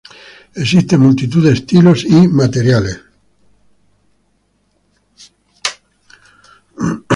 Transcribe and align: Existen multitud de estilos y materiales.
Existen 0.55 0.99
multitud 0.99 1.43
de 1.45 1.53
estilos 1.53 2.05
y 2.05 2.27
materiales. 2.27 2.99